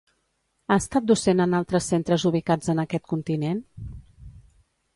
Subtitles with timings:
[0.71, 3.63] Ha estat docent en altres centres ubicats en aquest continent?